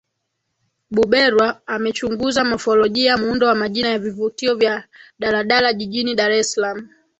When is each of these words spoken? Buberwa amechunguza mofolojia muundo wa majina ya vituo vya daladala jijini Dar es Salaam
Buberwa 0.95 1.47
amechunguza 1.75 2.43
mofolojia 2.43 3.17
muundo 3.17 3.45
wa 3.47 3.55
majina 3.55 3.89
ya 3.89 3.99
vituo 3.99 4.55
vya 4.55 4.83
daladala 5.19 5.73
jijini 5.73 6.15
Dar 6.15 6.31
es 6.31 6.51
Salaam 6.53 6.87